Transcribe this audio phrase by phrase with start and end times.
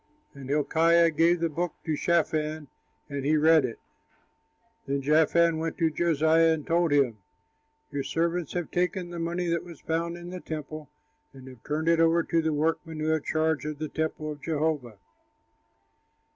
[0.33, 2.69] And Hilkiah gave the book to Shaphan,
[3.07, 3.77] and he read it.
[4.87, 7.19] Then Shaphan went to Josiah and told him,
[7.91, 10.89] "Your servants have taken the money that was found in the temple
[11.33, 14.41] and have turned it over to the workmen who have charge of the temple of
[14.41, 14.97] Jehovah."